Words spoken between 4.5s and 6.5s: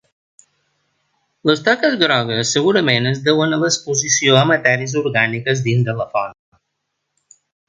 matèries orgàniques dins de la font.